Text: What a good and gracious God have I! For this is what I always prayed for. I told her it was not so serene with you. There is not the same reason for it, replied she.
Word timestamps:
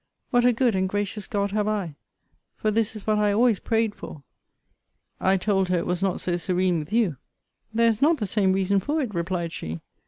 What 0.31 0.45
a 0.45 0.51
good 0.51 0.73
and 0.73 0.89
gracious 0.89 1.27
God 1.27 1.51
have 1.51 1.67
I! 1.67 1.93
For 2.57 2.71
this 2.71 2.95
is 2.95 3.05
what 3.05 3.19
I 3.19 3.31
always 3.31 3.59
prayed 3.59 3.93
for. 3.93 4.23
I 5.19 5.37
told 5.37 5.69
her 5.69 5.77
it 5.77 5.85
was 5.85 6.01
not 6.01 6.19
so 6.19 6.37
serene 6.37 6.79
with 6.79 6.91
you. 6.91 7.17
There 7.71 7.87
is 7.87 8.01
not 8.01 8.17
the 8.17 8.25
same 8.25 8.51
reason 8.51 8.79
for 8.79 8.99
it, 8.99 9.13
replied 9.13 9.53
she. 9.53 9.79